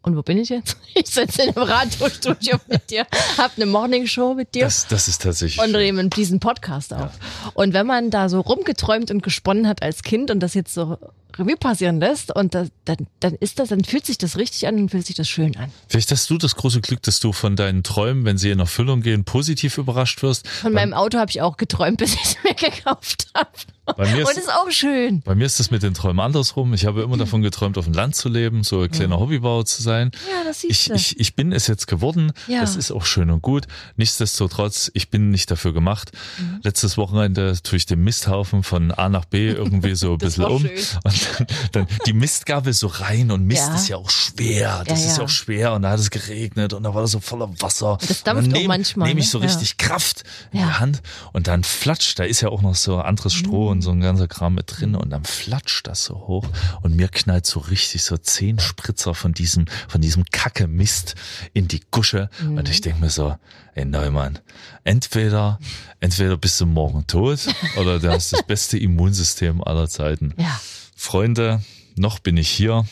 [0.03, 0.77] Und wo bin ich jetzt?
[0.95, 4.65] Ich sitze in einem Radiostudio mit dir, habe eine Morningshow mit dir.
[4.65, 5.59] Das, das ist tatsächlich.
[5.59, 6.99] Und nehmen diesen Podcast auf.
[6.99, 7.51] Ja.
[7.55, 10.99] Und wenn man da so rumgeträumt und gesponnen hat als Kind und das jetzt so
[11.37, 14.75] Revue passieren lässt und das, dann, dann ist das, dann fühlt sich das richtig an
[14.75, 15.71] und fühlt sich das schön an.
[15.87, 19.01] Vielleicht hast du das große Glück, dass du von deinen Träumen, wenn sie in Erfüllung
[19.01, 20.47] gehen, positiv überrascht wirst.
[20.47, 23.49] Von meinem Auto habe ich auch geträumt, bis ich es mir gekauft habe.
[23.85, 25.21] Bei mir ist, und ist auch schön.
[25.21, 26.73] Bei mir ist das mit den Träumen andersrum.
[26.73, 29.21] Ich habe immer davon geträumt, auf dem Land zu leben, so ein kleiner ja.
[29.21, 30.11] Hobbybauer zu sein.
[30.29, 30.93] Ja, das siehst ich, du.
[30.95, 32.31] Ich, ich bin es jetzt geworden.
[32.47, 32.61] Ja.
[32.61, 33.67] Das ist auch schön und gut.
[33.97, 36.11] Nichtsdestotrotz, ich bin nicht dafür gemacht.
[36.37, 36.59] Mhm.
[36.63, 40.61] Letztes Wochenende tue ich den Misthaufen von A nach B irgendwie so ein bisschen um.
[40.61, 40.71] Schön.
[41.03, 43.75] Und dann, dann die Mistgabel so rein und Mist ja.
[43.75, 44.83] ist ja auch schwer.
[44.87, 47.19] Das ist ja auch schwer und da hat es geregnet und da war das so
[47.19, 47.97] voller Wasser.
[48.07, 49.07] Das dampft nehm, auch manchmal.
[49.07, 49.45] Nehme ich so ne?
[49.45, 51.01] richtig Kraft in die Hand
[51.33, 54.27] und dann flatscht, da ist ja auch noch so anderes Stroh und so ein ganzer
[54.27, 56.47] Kram mit drin und dann flatscht das so hoch
[56.81, 61.15] und mir knallt so richtig so zehn Spritzer von diesem, von diesem Kacke Mist
[61.53, 62.57] in die Gusche mhm.
[62.59, 63.35] und ich denke mir so,
[63.73, 64.39] ey Neumann,
[64.83, 65.59] entweder,
[65.99, 70.33] entweder bist du morgen tot oder du hast das beste Immunsystem aller Zeiten.
[70.37, 70.61] Ja.
[70.95, 71.61] Freunde,
[71.95, 72.85] noch bin ich hier.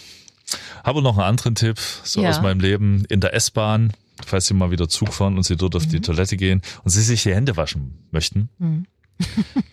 [0.83, 2.29] Habe noch einen anderen Tipp, so ja.
[2.29, 3.93] aus meinem Leben in der S-Bahn,
[4.25, 5.89] falls Sie mal wieder Zug fahren und Sie dort auf mhm.
[5.91, 8.49] die Toilette gehen und Sie sich die Hände waschen möchten.
[8.57, 8.87] Mhm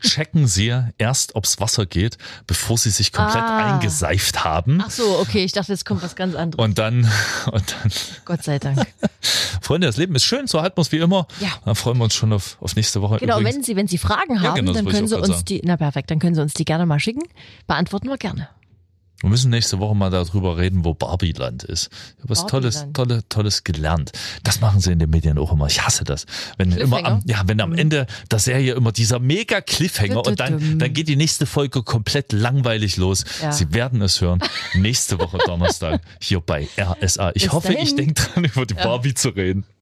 [0.01, 3.75] checken Sie erst, ob's Wasser geht, bevor Sie sich komplett ah.
[3.75, 4.83] eingeseift haben.
[4.85, 6.65] Ach so, okay, ich dachte, jetzt kommt was ganz anderes.
[6.65, 7.11] Und dann,
[7.53, 7.93] und dann.
[8.25, 8.87] Gott sei Dank.
[9.61, 11.27] Freunde, das Leben ist schön, so halten wir es wie immer.
[11.41, 11.51] Ja.
[11.65, 13.19] Dann freuen wir uns schon auf, auf nächste Woche.
[13.19, 15.45] Genau, wenn Sie, wenn Sie Fragen haben, ja, genau, dann können Sie uns sagen.
[15.47, 17.23] die, na perfekt, dann können Sie uns die gerne mal schicken.
[17.67, 18.49] Beantworten wir gerne.
[19.21, 21.91] Wir müssen nächste Woche mal darüber reden, wo Barbieland ist.
[22.17, 24.13] Ich habe was Tolles, Tolles, Tolles gelernt.
[24.45, 25.67] Das machen sie in den Medien auch immer.
[25.67, 26.25] Ich hasse das.
[26.57, 27.79] Wenn immer am, ja, wenn am mhm.
[27.79, 32.33] Ende der Serie immer dieser mega Cliffhanger und dann, dann geht die nächste Folge komplett
[32.33, 33.25] langweilig los.
[33.43, 33.51] Ja.
[33.51, 34.39] Sie werden es hören.
[34.75, 37.33] Nächste Woche Donnerstag hier bei RSA.
[37.35, 37.83] Ich Bis hoffe, dahin.
[37.83, 38.85] ich denke dran, über die ja.
[38.85, 39.65] Barbie zu reden.